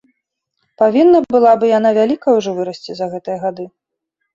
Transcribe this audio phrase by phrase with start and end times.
[0.83, 3.73] Павінна была бы яна вялікая ўжо вырасці за гэтыя гады.